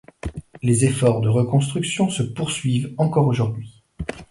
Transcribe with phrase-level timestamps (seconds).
[0.63, 3.83] Les efforts de reconstruction se poursuivent encore aujourd'hui.